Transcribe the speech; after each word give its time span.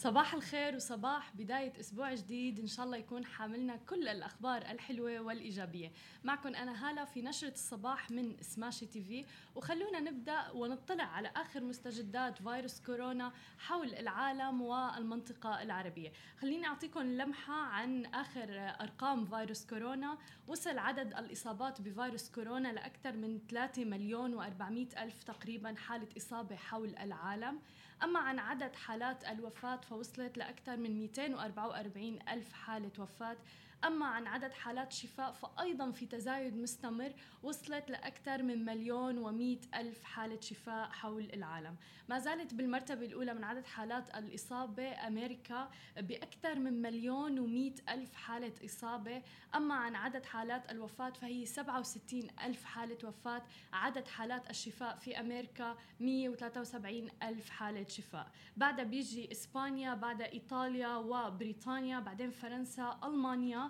صباح 0.00 0.34
الخير 0.34 0.76
وصباح 0.76 1.36
بداية 1.36 1.80
أسبوع 1.80 2.14
جديد. 2.14 2.60
إن 2.60 2.66
شاء 2.66 2.86
الله 2.86 2.96
يكون 2.96 3.24
حاملنا 3.24 3.76
كل 3.76 4.08
الأخبار 4.08 4.62
الحلوة 4.62 5.20
والإيجابية. 5.20 5.92
معكم 6.24 6.54
أنا 6.54 6.88
هالة 6.88 7.04
في 7.04 7.22
نشرة 7.22 7.52
الصباح 7.52 8.10
من 8.10 8.36
سماشي 8.40 8.86
تي 8.86 9.02
في. 9.04 9.24
وخلونا 9.54 10.00
نبدأ 10.00 10.50
ونطلع 10.50 11.04
على 11.04 11.32
آخر 11.36 11.64
مستجدات 11.64 12.42
فيروس 12.42 12.80
كورونا 12.80 13.32
حول 13.58 13.94
العالم 13.94 14.62
والمنطقة 14.62 15.62
العربية. 15.62 16.12
خليني 16.40 16.66
أعطيكم 16.66 17.02
لمحة 17.02 17.54
عن 17.54 18.06
آخر 18.06 18.74
أرقام 18.80 19.24
فيروس 19.24 19.66
كورونا. 19.66 20.18
وصل 20.46 20.78
عدد 20.78 21.14
الإصابات 21.14 21.80
بفيروس 21.80 22.30
كورونا 22.30 22.68
لأكثر 22.68 23.12
من 23.12 23.40
3 23.48 23.84
مليون 23.84 24.40
و400 24.40 24.98
ألف 24.98 25.22
تقريبا 25.22 25.74
حالة 25.74 26.08
إصابة 26.16 26.56
حول 26.56 26.96
العالم. 26.96 27.60
أما 28.02 28.20
عن 28.20 28.38
عدد 28.38 28.74
حالات 28.74 29.24
الوفاة 29.24 29.80
فوصلت 29.90 30.38
لأكثر 30.38 30.76
من 30.76 31.00
244 31.00 32.18
ألف 32.28 32.52
حالة 32.52 32.90
وفاة 32.98 33.36
أما 33.84 34.06
عن 34.06 34.26
عدد 34.26 34.52
حالات 34.52 34.92
شفاء 34.92 35.32
فأيضا 35.32 35.90
في 35.90 36.06
تزايد 36.06 36.56
مستمر 36.56 37.12
وصلت 37.42 37.90
لأكثر 37.90 38.42
من 38.42 38.64
مليون 38.64 39.18
ومئة 39.18 39.60
ألف 39.74 40.04
حالة 40.04 40.40
شفاء 40.40 40.88
حول 40.90 41.30
العالم. 41.34 41.76
ما 42.08 42.18
زالت 42.18 42.54
بالمرتبة 42.54 43.06
الأولى 43.06 43.34
من 43.34 43.44
عدد 43.44 43.66
حالات 43.66 44.14
الإصابة 44.16 45.06
أمريكا 45.06 45.70
بأكثر 45.96 46.58
من 46.58 46.82
مليون 46.82 47.38
ومئة 47.38 47.74
ألف 47.88 48.14
حالة 48.14 48.52
إصابة. 48.64 49.22
أما 49.54 49.74
عن 49.74 49.94
عدد 49.96 50.24
حالات 50.24 50.70
الوفاة 50.70 51.10
فهي 51.10 51.46
67 51.46 52.28
ألف 52.44 52.64
حالة 52.64 52.98
وفاة. 53.04 53.42
عدد 53.72 54.08
حالات 54.08 54.50
الشفاء 54.50 54.96
في 54.96 55.20
أمريكا 55.20 55.76
173 56.00 57.08
ألف 57.22 57.50
حالة 57.50 57.86
شفاء. 57.88 58.30
بعدها 58.56 58.84
بيجي 58.84 59.32
إسبانيا 59.32 59.94
بعدها 59.94 60.32
إيطاليا 60.32 60.96
وبريطانيا 60.96 62.00
بعدين 62.00 62.30
فرنسا 62.30 63.00
ألمانيا. 63.04 63.69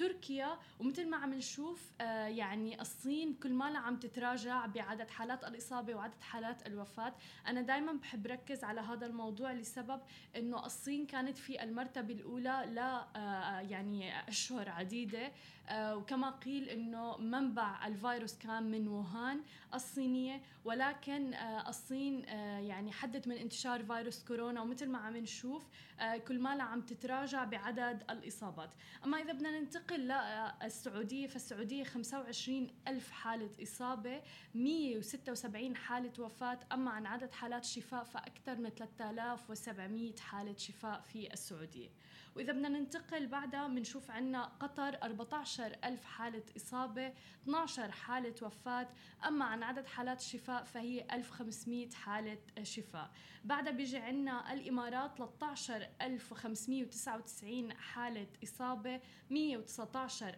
تركيا 0.00 0.58
ومثل 0.80 1.08
ما 1.10 1.16
عم 1.16 1.34
نشوف 1.34 1.92
آه 2.00 2.26
يعني 2.26 2.80
الصين 2.80 3.34
كل 3.34 3.52
ما 3.52 3.78
عم 3.78 3.96
تتراجع 3.96 4.66
بعدد 4.66 5.10
حالات 5.10 5.44
الإصابة 5.44 5.94
وعدد 5.94 6.22
حالات 6.22 6.66
الوفاة. 6.66 7.14
أنا 7.46 7.60
دائما 7.60 7.92
بحب 7.92 8.26
ركز 8.26 8.64
على 8.64 8.80
هذا 8.80 9.06
الموضوع 9.06 9.52
لسبب 9.52 10.00
أنه 10.36 10.66
الصين 10.66 11.06
كانت 11.06 11.38
في 11.38 11.62
المرتبة 11.62 12.14
الأولى 12.14 12.64
ل 12.74 12.78
آه 12.78 13.60
يعني 13.60 14.28
أشهر 14.28 14.68
عديدة. 14.68 15.32
آه 15.68 15.96
وكما 15.96 16.30
قيل 16.30 16.68
أنه 16.68 17.16
منبع 17.16 17.86
الفيروس 17.86 18.38
كان 18.38 18.62
من 18.70 18.88
ووهان 18.88 19.40
الصينية. 19.74 20.40
ولكن 20.64 21.34
الصين 21.68 22.24
يعني 22.70 22.92
حدت 22.92 23.28
من 23.28 23.36
انتشار 23.36 23.84
فيروس 23.84 24.24
كورونا. 24.24 24.60
ومثل 24.60 24.88
ما 24.88 24.98
عم 24.98 25.16
نشوف 25.16 25.62
كل 26.28 26.38
ما 26.38 26.62
عم 26.62 26.80
تتراجع 26.80 27.44
بعدد 27.44 28.02
الإصابات. 28.10 28.70
أما 29.04 29.22
إذا 29.22 29.32
بدنا 29.32 29.60
ننتقل 29.60 29.89
ننتقل 29.90 30.64
للسعودية 30.64 31.26
فالسعودية 31.26 31.84
25 31.84 32.70
ألف 32.88 33.10
حالة 33.10 33.50
إصابة 33.62 34.22
176 34.54 35.76
حالة 35.76 36.12
وفاة. 36.18 36.58
أما 36.72 36.90
عن 36.90 37.06
عدد 37.06 37.32
حالات 37.32 37.64
شفاء 37.64 38.04
فأكثر 38.04 38.56
من 38.56 38.70
3700 38.70 40.16
حالة 40.16 40.56
شفاء 40.56 41.00
في 41.00 41.32
السعودية. 41.32 41.88
وإذا 42.36 42.52
بدنا 42.52 42.68
ننتقل 42.68 43.26
بعدها 43.26 43.68
بنشوف 43.68 44.10
عنا 44.10 44.44
قطر 44.44 44.98
14 45.02 45.76
ألف 45.84 46.04
حالة 46.04 46.42
إصابة 46.56 47.12
12 47.42 47.90
حالة 47.90 48.34
وفاة. 48.42 48.88
أما 49.26 49.44
عن 49.44 49.62
عدد 49.62 49.86
حالات 49.86 50.20
الشفاء 50.20 50.64
فهي 50.64 51.06
1500 51.12 51.90
حالة 51.90 52.38
شفاء. 52.62 53.10
بعدها 53.44 53.72
بيجي 53.72 53.98
عنا 53.98 54.52
الإمارات 54.52 55.18
13599 55.18 57.72
حالة 57.72 58.26
إصابة 58.44 59.00
119 59.30 59.79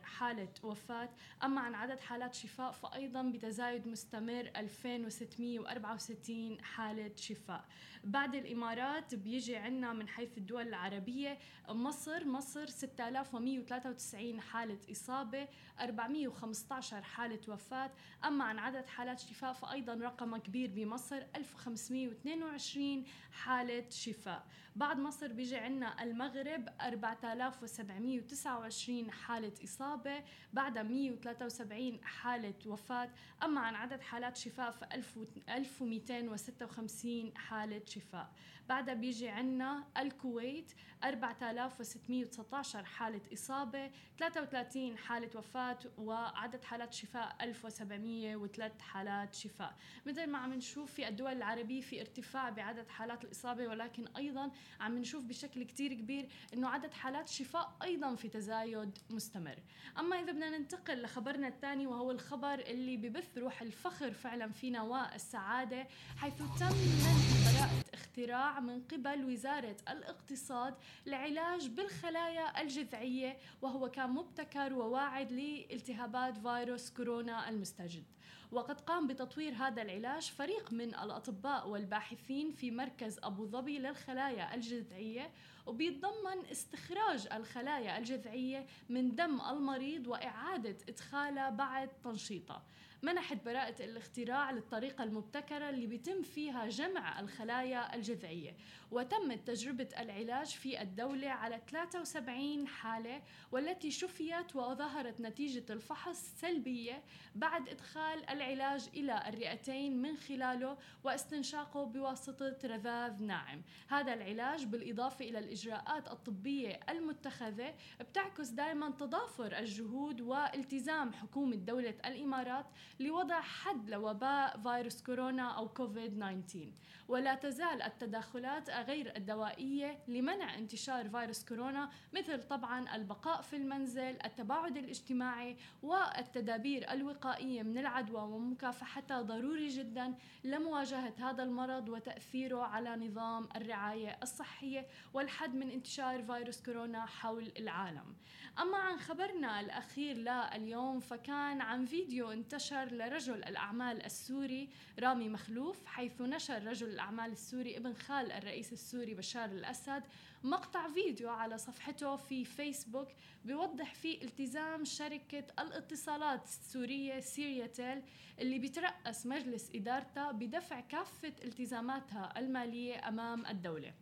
حالة 0.02 0.48
وفاة. 0.62 1.08
أما 1.44 1.60
عن 1.60 1.74
عدد 1.74 2.00
حالات 2.00 2.34
شفاء 2.34 2.72
فأيضا 2.72 3.22
بتزايد 3.22 3.88
مستمر 3.88 4.50
2664 4.56 6.64
حالة 6.64 7.10
شفاء. 7.16 7.64
بعد 8.04 8.34
الإمارات 8.34 9.14
بيجي 9.14 9.56
عنا 9.56 9.92
من 9.92 10.08
حيث 10.08 10.38
الدول 10.38 10.68
العربية 10.68 11.38
مصر 11.68 12.24
مصر 12.24 12.66
6193 12.66 14.40
حالة 14.40 14.78
إصابة 14.90 15.48
415 15.80 17.02
حالة 17.02 17.40
وفاة. 17.48 17.90
أما 18.24 18.44
عن 18.44 18.58
عدد 18.58 18.86
حالات 18.86 19.20
شفاء 19.20 19.52
فأيضا 19.52 19.94
رقم 19.94 20.36
كبير 20.36 20.70
بمصر 20.70 21.22
1522 21.36 23.04
حالة 23.32 23.84
شفاء. 23.90 24.46
بعد 24.76 24.98
مصر 24.98 25.32
بيجي 25.32 25.56
عنا 25.56 26.02
المغرب 26.02 26.68
4729 26.80 29.10
حالة 29.10 29.21
إصابة. 29.64 30.24
بعدها 30.52 30.82
173 30.82 32.04
حالة 32.04 32.54
وفاة. 32.66 33.10
أما 33.42 33.60
عن 33.60 33.74
عدد 33.74 34.00
حالات 34.00 34.36
شفاء 34.36 34.70
ف 34.70 34.84
1256 34.84 37.36
حالة 37.36 37.82
شفاء. 37.86 38.32
بعدها 38.68 38.94
بيجي 38.94 39.28
عنا 39.28 39.84
الكويت 39.98 40.72
4619 41.04 42.84
حالة 42.84 43.20
إصابة 43.32 43.90
33 44.18 44.98
حالة 44.98 45.30
وفاة 45.38 45.78
وعدد 45.98 46.64
حالات 46.64 46.92
شفاء 46.92 47.36
1703 47.40 48.82
حالات 48.82 49.34
شفاء. 49.34 49.76
مثل 50.06 50.26
ما 50.26 50.38
عم 50.38 50.54
نشوف 50.54 50.92
في 50.92 51.08
الدول 51.08 51.32
العربية 51.32 51.80
في 51.80 52.00
ارتفاع 52.00 52.50
بعدد 52.50 52.88
حالات 52.88 53.24
الإصابة 53.24 53.66
ولكن 53.68 54.04
أيضا 54.16 54.50
عم 54.80 54.98
نشوف 54.98 55.24
بشكل 55.24 55.62
كتير 55.62 55.94
كبير 55.94 56.28
أنه 56.54 56.68
عدد 56.68 56.92
حالات 56.92 57.28
الشفاء 57.28 57.76
أيضا 57.82 58.14
في 58.14 58.28
تزايد 58.28 58.98
مستمر. 59.12 59.58
أما 59.98 60.16
إذا 60.16 60.32
بدنا 60.32 60.58
ننتقل 60.58 61.02
لخبرنا 61.02 61.48
الثاني 61.48 61.86
وهو 61.86 62.10
الخبر 62.10 62.58
اللي 62.58 62.96
ببث 62.96 63.38
روح 63.38 63.62
الفخر 63.62 64.12
فعلا 64.12 64.52
فينا 64.52 64.82
والسعادة 64.82 65.86
حيث 66.16 66.38
تم 66.38 66.76
منح 67.04 67.54
براءة 67.54 67.84
اختراع 67.94 68.60
من 68.60 68.82
قبل 68.82 69.24
وزارة 69.24 69.76
الاقتصاد 69.88 70.74
لعلاج 71.06 71.68
بالخلايا 71.68 72.62
الجذعية 72.62 73.36
وهو 73.62 73.90
كان 73.90 74.10
مبتكر 74.10 74.72
وواعد 74.72 75.32
لالتهابات 75.32 76.36
فيروس 76.36 76.90
كورونا 76.90 77.48
المستجد. 77.48 78.04
وقد 78.52 78.80
قام 78.80 79.06
بتطوير 79.06 79.52
هذا 79.52 79.82
العلاج 79.82 80.22
فريق 80.22 80.72
من 80.72 80.88
الأطباء 80.94 81.68
والباحثين 81.68 82.52
في 82.52 82.70
مركز 82.70 83.18
أبو 83.22 83.46
ظبي 83.46 83.78
للخلايا 83.78 84.54
الجذعية 84.54 85.30
وبيتضمن 85.66 86.46
استخراج 86.52 87.28
الخلايا 87.32 87.98
الجذعية 87.98 88.66
من 88.88 89.14
دم 89.14 89.40
المريض 89.40 90.06
وإعادة 90.06 90.76
إدخالها 90.88 91.50
بعد 91.50 91.88
تنشيطها 92.04 92.62
منحت 93.02 93.44
براءة 93.44 93.84
الاختراع 93.84 94.50
للطريقة 94.50 95.04
المبتكرة 95.04 95.70
اللي 95.70 95.86
بيتم 95.86 96.22
فيها 96.22 96.66
جمع 96.66 97.20
الخلايا 97.20 97.94
الجذعية. 97.94 98.56
وتمت 98.92 99.46
تجربة 99.46 99.88
العلاج 99.98 100.46
في 100.46 100.82
الدولة 100.82 101.28
على 101.28 101.60
73 101.70 102.66
حالة 102.66 103.22
والتي 103.52 103.90
شفيت 103.90 104.56
وظهرت 104.56 105.20
نتيجة 105.20 105.72
الفحص 105.72 106.34
سلبية 106.40 107.02
بعد 107.34 107.68
إدخال 107.68 108.30
العلاج 108.30 108.88
إلى 108.94 109.28
الرئتين 109.28 110.02
من 110.02 110.16
خلاله 110.16 110.78
واستنشاقه 111.04 111.84
بواسطة 111.84 112.56
رذاذ 112.64 113.22
ناعم. 113.22 113.62
هذا 113.88 114.14
العلاج 114.14 114.64
بالإضافة 114.64 115.24
إلى 115.24 115.38
الإجراءات 115.38 116.08
الطبية 116.08 116.80
المتخذة 116.88 117.74
بتعكس 118.00 118.48
دائما 118.48 118.90
تضافر 118.90 119.58
الجهود 119.58 120.20
والتزام 120.20 121.12
حكومة 121.12 121.56
دولة 121.56 121.94
الإمارات 122.06 122.66
لوضع 123.00 123.40
حد 123.40 123.90
لوباء 123.90 124.60
فيروس 124.62 125.02
كورونا 125.02 125.50
أو 125.50 125.68
كوفيد 125.68 126.16
19 126.16 126.72
ولا 127.08 127.34
تزال 127.34 127.82
التدخلات 127.82 128.70
غير 128.70 129.16
الدوائية 129.16 129.98
لمنع 130.08 130.58
انتشار 130.58 131.08
فيروس 131.08 131.44
كورونا 131.44 131.90
مثل 132.12 132.42
طبعا 132.42 132.96
البقاء 132.96 133.42
في 133.42 133.56
المنزل 133.56 134.18
التباعد 134.24 134.76
الاجتماعي 134.76 135.56
والتدابير 135.82 136.92
الوقائية 136.92 137.62
من 137.62 137.78
العدوى 137.78 138.22
ومكافحتها 138.22 139.22
ضروري 139.22 139.68
جدا 139.68 140.14
لمواجهة 140.44 141.14
هذا 141.18 141.42
المرض 141.42 141.88
وتأثيره 141.88 142.62
على 142.62 142.96
نظام 142.96 143.48
الرعاية 143.56 144.18
الصحية 144.22 144.86
والحد 145.14 145.54
من 145.54 145.70
انتشار 145.70 146.22
فيروس 146.22 146.62
كورونا 146.62 147.06
حول 147.06 147.52
العالم. 147.58 148.16
أما 148.58 148.78
عن 148.78 148.98
خبرنا 148.98 149.60
الأخير 149.60 150.16
لليوم 150.16 151.00
فكان 151.00 151.60
عن 151.60 151.84
فيديو 151.84 152.30
انتشر 152.30 152.81
لرجل 152.84 153.44
الأعمال 153.44 154.04
السوري 154.04 154.68
رامي 154.98 155.28
مخلوف 155.28 155.86
حيث 155.86 156.20
نشر 156.20 156.64
رجل 156.66 156.88
الأعمال 156.88 157.32
السوري 157.32 157.76
ابن 157.76 157.94
خال 157.94 158.32
الرئيس 158.32 158.72
السوري 158.72 159.14
بشار 159.14 159.50
الأسد 159.50 160.02
مقطع 160.44 160.88
فيديو 160.88 161.30
على 161.30 161.58
صفحته 161.58 162.16
في 162.16 162.44
فيسبوك 162.44 163.08
بيوضح 163.44 163.94
فيه 163.94 164.22
التزام 164.22 164.84
شركة 164.84 165.44
الاتصالات 165.58 166.44
السورية 166.44 167.20
سيرياتيل 167.20 168.02
اللي 168.38 168.58
بيترأس 168.58 169.26
مجلس 169.26 169.70
إدارتها 169.74 170.32
بدفع 170.32 170.80
كافة 170.80 171.32
التزاماتها 171.44 172.38
المالية 172.38 173.08
أمام 173.08 173.46
الدولة. 173.46 173.94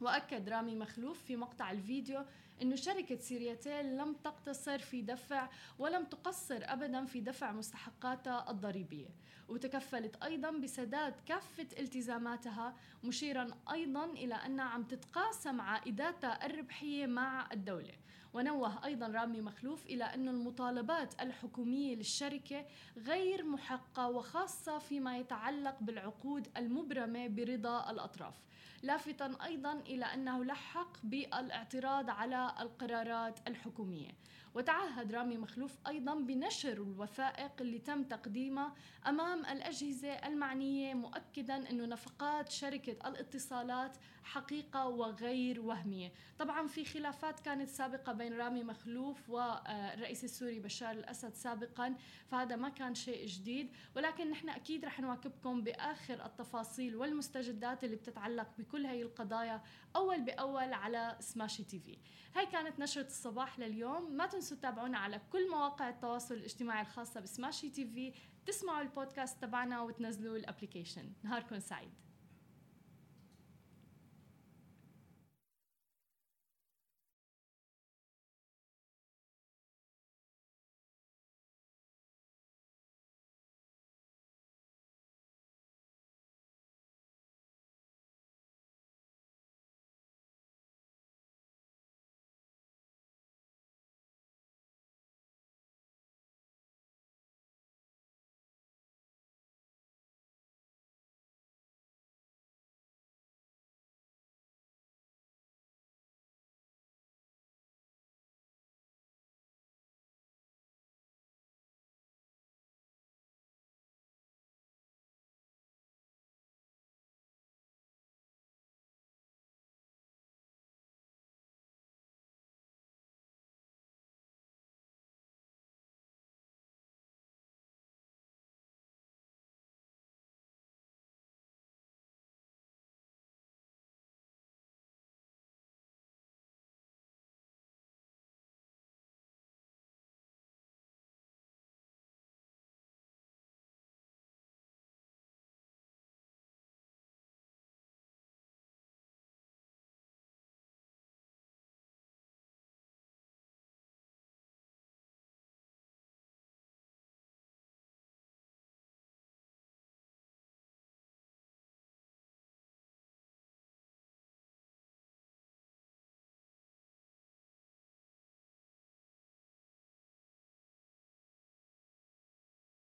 وأكد 0.00 0.48
رامي 0.48 0.76
مخلوف 0.76 1.24
في 1.24 1.36
مقطع 1.36 1.70
الفيديو 1.70 2.24
أنه 2.62 2.76
شركة 2.76 3.18
سيرياتيل 3.18 3.96
لم 3.96 4.12
تقتصر 4.24 4.78
في 4.78 5.02
دفع 5.02 5.48
ولم 5.78 6.04
تقصر 6.04 6.58
أبدا 6.62 7.04
في 7.04 7.20
دفع 7.20 7.52
مستحقاتها 7.52 8.50
الضريبية. 8.50 9.08
وتكفلت 9.48 10.22
أيضا 10.22 10.50
بسداد 10.50 11.14
كافة 11.26 11.66
التزاماتها 11.78 12.76
مشيرا 13.04 13.48
أيضا 13.72 14.04
إلى 14.04 14.34
أنها 14.34 14.64
عم 14.64 14.84
تتقاسم 14.84 15.60
عائداتها 15.60 16.46
الربحية 16.46 17.06
مع 17.06 17.48
الدولة. 17.52 17.94
ونوه 18.34 18.84
أيضا 18.84 19.06
رامي 19.06 19.40
مخلوف 19.40 19.86
إلى 19.86 20.04
أن 20.04 20.28
المطالبات 20.28 21.22
الحكومية 21.22 21.94
للشركة 21.96 22.66
غير 22.96 23.44
محقة 23.44 24.08
وخاصة 24.08 24.78
فيما 24.78 25.18
يتعلق 25.18 25.76
بالعقود 25.80 26.48
المبرمة 26.56 27.26
برضا 27.28 27.90
الأطراف. 27.90 28.34
لافتا 28.82 29.36
أيضا 29.44 29.72
إلى 29.72 30.04
أنه 30.04 30.44
لحق 30.44 30.96
بالاعتراض 31.02 32.10
على 32.10 32.54
القرارات 32.60 33.48
الحكومية. 33.48 34.10
وتعهد 34.54 35.14
رامي 35.14 35.36
مخلوف 35.36 35.78
أيضا 35.86 36.14
بنشر 36.14 36.72
الوثائق 36.72 37.52
اللي 37.60 37.78
تم 37.78 38.04
تقديمها 38.04 38.74
أمام 39.06 39.46
الأجهزة 39.46 40.12
المعنية 40.12 40.94
مؤكدا 40.94 41.70
إنه 41.70 41.86
نفقات 41.86 42.48
شركة 42.48 43.08
الاتصالات 43.08 43.96
حقيقة 44.22 44.86
وغير 44.86 45.60
وهمية، 45.60 46.12
طبعا 46.38 46.66
في 46.66 46.84
خلافات 46.84 47.40
كانت 47.40 47.68
سابقة 47.68 48.12
بين 48.18 48.34
رامي 48.34 48.64
مخلوف 48.64 49.30
والرئيس 49.30 50.24
السوري 50.24 50.60
بشار 50.60 50.90
الأسد 50.90 51.34
سابقا، 51.34 51.96
فهذا 52.30 52.56
ما 52.56 52.68
كان 52.68 52.94
شيء 52.94 53.26
جديد، 53.26 53.72
ولكن 53.96 54.30
نحن 54.30 54.48
أكيد 54.48 54.84
رح 54.84 55.00
نواكبكم 55.00 55.62
بآخر 55.62 56.26
التفاصيل 56.26 56.96
والمستجدات 56.96 57.84
اللي 57.84 57.96
بتتعلق 57.96 58.48
بكل 58.58 58.86
هي 58.86 59.02
القضايا 59.02 59.62
أول 59.96 60.20
بأول 60.20 60.72
على 60.72 61.16
سماشي 61.20 61.64
TV. 61.64 61.98
هاي 62.34 62.46
كانت 62.46 62.78
نشرة 62.78 63.06
الصباح 63.06 63.58
لليوم. 63.58 64.12
ما 64.12 64.26
تنسوا 64.26 64.56
تتابعونا 64.56 64.98
على 64.98 65.20
كل 65.32 65.50
مواقع 65.50 65.88
التواصل 65.88 66.34
الاجتماعي 66.34 66.82
الخاصة 66.82 67.20
بسماشي 67.20 67.70
TV. 67.70 68.12
تسمعوا 68.46 68.82
البودكاست 68.82 69.42
تبعنا 69.42 69.80
وتنزلوا 69.80 70.36
ال 70.36 70.42
application. 70.42 71.12
نهاركم 71.22 71.58
سعيد. 71.58 71.92